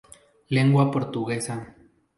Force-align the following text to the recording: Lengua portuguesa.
Lengua 0.57 0.89
portuguesa. 0.89 1.55